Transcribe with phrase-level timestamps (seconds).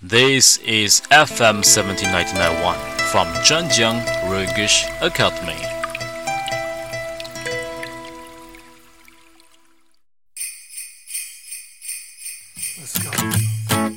[0.00, 2.78] This is FM 17991
[3.10, 3.98] from Zhanjiang
[4.30, 5.58] Rugish Academy.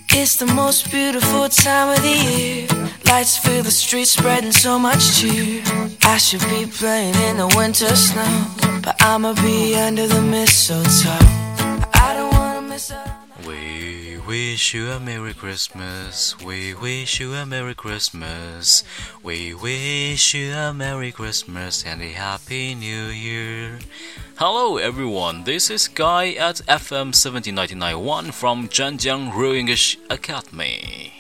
[0.10, 2.68] It's the most beautiful time of the year.
[3.06, 5.62] Lights fill the streets, spreading so much cheer.
[6.02, 8.48] I should be playing in the winter snow,
[8.82, 11.28] but I'ma be under the mistletoe.
[11.94, 13.22] I don't wanna miss out.
[14.32, 16.40] We wish you a Merry Christmas.
[16.40, 18.86] We wish you a Merry Christmas.
[19.22, 23.80] We wish you a Merry Christmas and a Happy New Year.
[24.38, 31.12] Hello everyone, this is Guy at FM 17991 from Zhanjiang English Academy.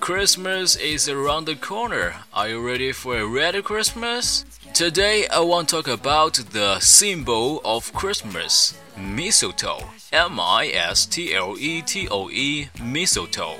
[0.00, 2.16] Christmas is around the corner.
[2.34, 4.44] Are you ready for a red Christmas?
[4.82, 9.78] Today I want to talk about the symbol of Christmas, mistletoe.
[10.12, 13.58] M I S T L E T O E, mistletoe.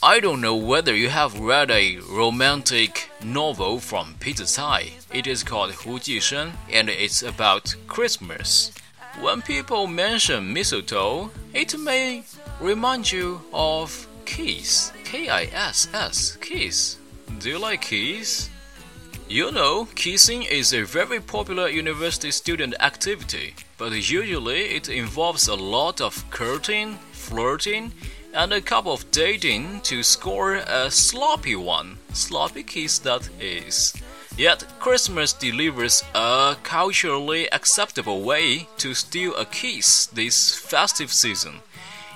[0.00, 4.92] I don't know whether you have read a romantic novel from Peter Tsai.
[5.12, 8.70] It is called Hu Jishen and it's about Christmas.
[9.20, 12.22] When people mention mistletoe, it may
[12.60, 14.92] remind you of kiss.
[15.02, 16.98] K I S S, kiss.
[17.40, 18.48] Do you like kiss?
[19.28, 25.56] You know, kissing is a very popular university student activity, but usually it involves a
[25.56, 27.90] lot of courting, flirting,
[28.32, 31.98] and a couple of dating to score a sloppy one.
[32.12, 34.00] Sloppy kiss, that is.
[34.36, 41.62] Yet, Christmas delivers a culturally acceptable way to steal a kiss this festive season.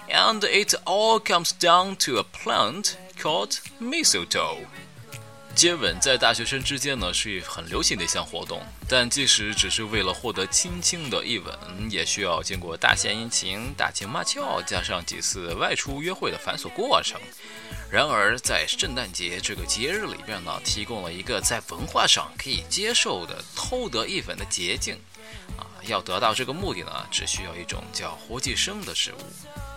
[0.08, 4.68] And it all comes down to a plant called mistletoe.
[5.54, 11.54] 接吻在大学生之间呢是很流行的一项活动，但即使只是为了获得轻轻的一吻，
[11.90, 17.20] 也需要经过大献殷勤、打情骂俏，加上几次外出约会的繁琐过程。
[17.90, 24.94] 然而，在圣诞节这个节日里边呢，提供了一个在文化上可以接受的偷得一吻的捷径。
[25.58, 29.18] 啊，要得到这个目的呢，只需要一种叫活寄生的植物。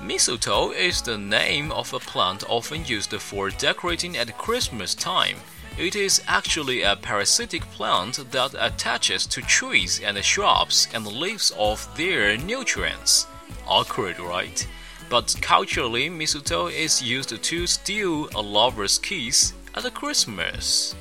[0.01, 5.37] Mistletoe is the name of a plant often used for decorating at Christmas time.
[5.78, 11.86] It is actually a parasitic plant that attaches to trees and shrubs and lives off
[11.96, 13.26] their nutrients.
[13.66, 14.66] Awkward, right?
[15.08, 20.94] But culturally, mistletoe is used to steal a lover's kiss at Christmas.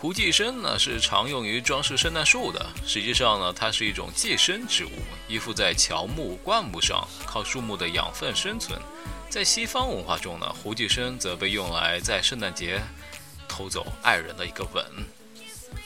[0.00, 4.90] 胡寄生呢是常用于装饰圣诞树的，实际上呢，它是一种寄生植物，
[5.28, 8.80] 依附在乔木、灌木上，靠树木的养分生存。
[9.28, 12.80] 在西方文化中呢，胡寄生则被用来在圣诞节
[13.54, 14.84] 偷走爱人的一个吻。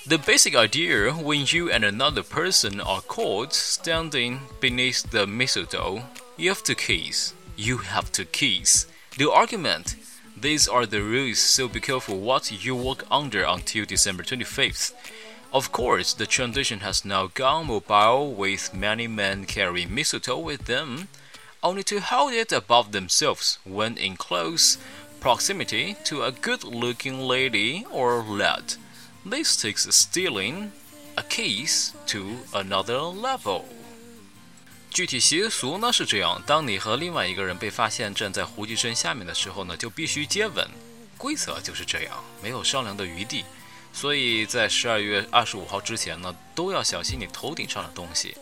[0.07, 6.03] The basic idea when you and another person are caught standing beneath the mistletoe,
[6.37, 7.33] you have to kiss.
[7.57, 8.87] You have to kiss.
[9.17, 9.97] The argument
[10.37, 14.93] these are the rules, so be careful what you walk under until December 25th.
[15.55, 21.09] Of course, the tradition has now gone mobile with many men carrying mistletoe with them,
[21.63, 24.77] only to hold it above themselves when in close
[25.20, 28.76] proximity to a good looking lady or lad.
[29.30, 30.72] This takes stealing
[31.16, 33.66] a kiss to another level.
[34.92, 40.68] 具体习俗呢是这样：当你和另外一个人被发现站在胡姬生下面的时候呢，就必须接吻。
[41.18, 43.44] 规则就是这样，没有商量的余地。
[43.92, 48.36] 所以在十二月二十五号之前呢，都要小心你头顶上的东西。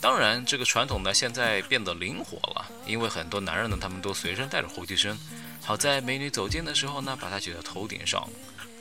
[0.00, 5.18] 当然，这个传统呢现在变得灵活了，因为很多男人呢他们都随身带着胡姬生。
[5.63, 8.21] 好在美女走近的时候呢，把它举在头顶上，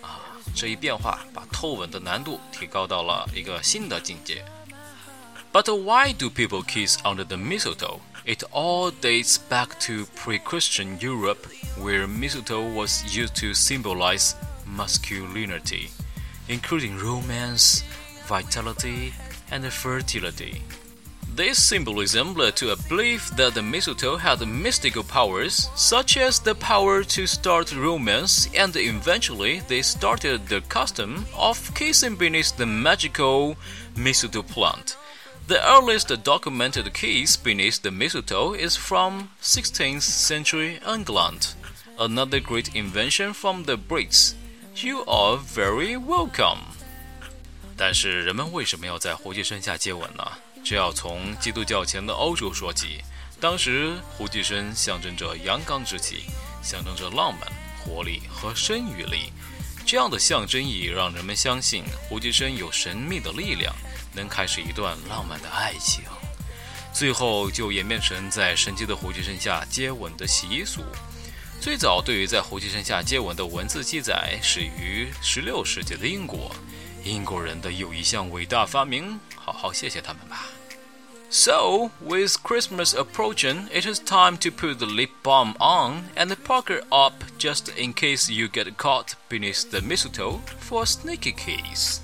[0.03, 0.23] 啊，
[0.55, 4.45] 这一变化把偷吻的难度提高到了一个新的境界。
[5.53, 8.01] But why do people kiss under the mistletoe?
[8.25, 11.47] It all dates back to pre-Christian Europe,
[11.79, 14.35] where mistletoe was used to symbolize
[14.67, 15.91] masculinity,
[16.49, 17.85] including romance,
[18.29, 19.13] vitality,
[19.51, 20.63] and fertility.
[21.35, 26.55] This symbolism led to a belief that the mistletoe had mystical powers, such as the
[26.57, 33.57] power to start romance, and eventually they started the custom of kissing beneath the magical
[33.95, 34.97] mistletoe plant.
[35.47, 41.55] The earliest documented kiss beneath the mistletoe is from 16th century England,
[42.01, 44.35] another great invention from the Brits.
[44.75, 46.75] You are very welcome.
[47.77, 50.33] 但是人们为什么要在胡姬生下接吻呢？
[50.64, 53.02] 这要从基督教前的欧洲说起。
[53.40, 56.26] 当时胡姬生象征着阳刚之气，
[56.62, 59.34] 象征着浪漫、活力和生育力。
[59.86, 63.76] 这样的象征意义让人们相信胡姬生有神秘的力量，
[64.14, 66.04] 能开始一段浪漫的爱情。
[66.94, 70.84] 最后就演变成在神奇的胡姬生下接吻的习俗。
[71.60, 76.56] 最早对于在候机声下接吻的文字记载始于16世纪的英国，
[77.04, 80.46] 英国人的又一项伟大发明，好好谢谢他们吧。
[81.34, 87.24] So, with Christmas approaching, it is time to put the lip balm on and pucker up
[87.40, 92.02] just in case you get caught beneath the mistletoe for a sneaky kiss.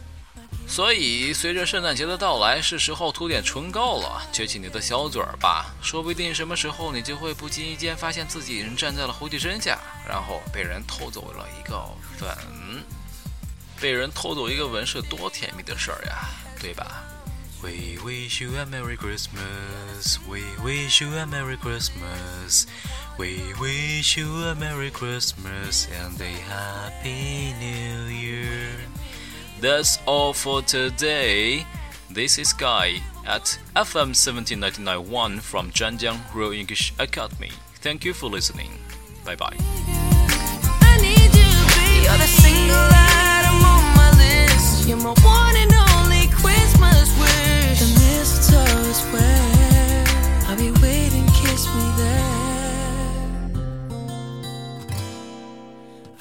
[0.65, 4.21] 所以，随着圣诞节的到来，是时候涂点唇膏了。
[4.33, 9.77] 撅起你的小嘴儿吧，说不定什么时候你就会不经意间发现自己人站在了猴犄身下，
[10.07, 11.77] 然后被人偷走了一个
[12.21, 12.83] 吻。
[13.80, 16.28] 被人偷走一个吻是多甜蜜的事儿呀，
[16.60, 17.02] 对吧？
[17.62, 20.18] We wish you a Merry Christmas.
[20.28, 22.66] We wish you a Merry Christmas.
[23.16, 28.68] We wish you a Merry Christmas and a Happy New Year.
[29.60, 31.64] That's all for today.
[32.10, 37.52] This is Guy at FM 17991 from Zhanjiang Real English Academy.
[37.80, 38.72] Thank you for listening.
[39.24, 39.56] Bye bye.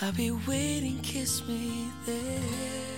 [0.02, 2.95] I'll be waiting, kiss me there.